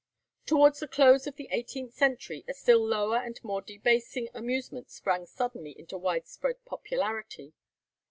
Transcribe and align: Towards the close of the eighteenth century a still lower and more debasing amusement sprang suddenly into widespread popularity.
Towards 0.47 0.79
the 0.79 0.87
close 0.87 1.27
of 1.27 1.35
the 1.35 1.47
eighteenth 1.51 1.93
century 1.93 2.43
a 2.47 2.55
still 2.55 2.83
lower 2.83 3.17
and 3.17 3.39
more 3.43 3.61
debasing 3.61 4.29
amusement 4.33 4.89
sprang 4.89 5.27
suddenly 5.27 5.75
into 5.77 5.95
widespread 5.95 6.55
popularity. 6.65 7.53